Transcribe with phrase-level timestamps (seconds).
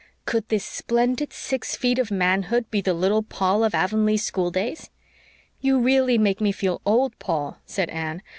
[0.25, 4.89] Could this splendid six feet of manhood be the little Paul of Avonlea schooldays?
[5.59, 8.23] "You really make me feel old, Paul," said Anne.